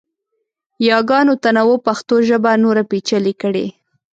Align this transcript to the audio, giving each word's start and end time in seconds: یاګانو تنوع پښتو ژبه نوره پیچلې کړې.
یاګانو 0.89 1.33
تنوع 1.43 1.77
پښتو 1.87 2.15
ژبه 2.27 2.51
نوره 2.63 2.83
پیچلې 2.91 3.33
کړې. 3.41 3.65